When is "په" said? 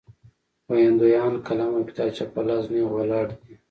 2.33-2.41